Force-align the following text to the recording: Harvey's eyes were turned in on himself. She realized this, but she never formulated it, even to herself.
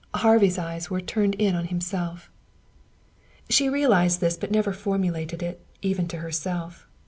Harvey's 0.15 0.57
eyes 0.57 0.89
were 0.89 0.99
turned 0.99 1.35
in 1.35 1.53
on 1.53 1.65
himself. 1.67 2.31
She 3.51 3.69
realized 3.69 4.19
this, 4.19 4.35
but 4.35 4.49
she 4.49 4.53
never 4.55 4.73
formulated 4.73 5.43
it, 5.43 5.63
even 5.83 6.07
to 6.07 6.17
herself. 6.17 6.87